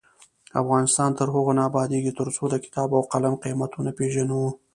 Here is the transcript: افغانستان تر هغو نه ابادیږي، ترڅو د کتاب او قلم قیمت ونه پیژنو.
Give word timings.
افغانستان 0.61 1.09
تر 1.19 1.27
هغو 1.33 1.51
نه 1.57 1.63
ابادیږي، 1.69 2.11
ترڅو 2.19 2.43
د 2.49 2.55
کتاب 2.65 2.89
او 2.97 3.01
قلم 3.13 3.35
قیمت 3.43 3.71
ونه 3.75 3.91
پیژنو. 3.97 4.41